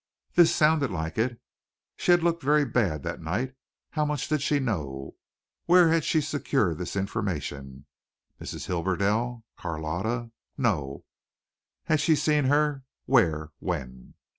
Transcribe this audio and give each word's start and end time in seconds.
This 0.33 0.51
sounded 0.55 0.89
like 0.89 1.19
it. 1.19 1.39
She 1.95 2.09
had 2.09 2.23
looked 2.23 2.41
very 2.41 2.65
bad 2.65 3.03
that 3.03 3.21
night. 3.21 3.53
How 3.91 4.03
much 4.03 4.27
did 4.27 4.41
she 4.41 4.59
know? 4.59 5.13
Where 5.67 5.89
had 5.89 6.03
she 6.03 6.21
secured 6.21 6.79
this 6.79 6.95
information? 6.95 7.85
Mrs. 8.41 8.65
Hibberdell? 8.65 9.43
Carlotta? 9.59 10.31
No! 10.57 11.05
Had 11.83 11.99
she 11.99 12.15
seen 12.15 12.45
her? 12.45 12.81
Where? 13.05 13.51
When? 13.59 14.15